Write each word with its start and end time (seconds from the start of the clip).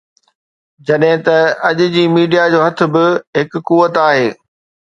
جڏهن 0.87 1.17
ته 1.25 1.35
اڄ 1.67 1.77
جي 1.93 2.03
ميڊيا 2.15 2.43
جو 2.53 2.59
هٿ 2.65 2.77
به 2.93 3.05
هڪ 3.37 3.51
قوت 3.69 3.93
آهي 4.07 4.29